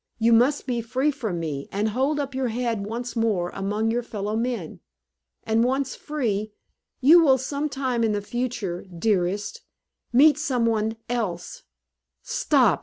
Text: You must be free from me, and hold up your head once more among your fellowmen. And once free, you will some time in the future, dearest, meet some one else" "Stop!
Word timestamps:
You 0.17 0.33
must 0.33 0.65
be 0.65 0.81
free 0.81 1.11
from 1.11 1.39
me, 1.39 1.69
and 1.71 1.89
hold 1.89 2.19
up 2.19 2.33
your 2.33 2.47
head 2.47 2.83
once 2.87 3.15
more 3.15 3.51
among 3.51 3.91
your 3.91 4.01
fellowmen. 4.01 4.79
And 5.43 5.63
once 5.63 5.93
free, 5.93 6.53
you 7.01 7.21
will 7.21 7.37
some 7.37 7.69
time 7.69 8.03
in 8.03 8.11
the 8.11 8.19
future, 8.19 8.83
dearest, 8.97 9.61
meet 10.11 10.39
some 10.39 10.65
one 10.65 10.97
else" 11.07 11.61
"Stop! 12.39 12.79